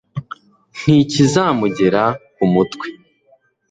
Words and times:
ntikizamugera 0.81 2.03
ku 2.35 2.43
mutwe 2.53 2.87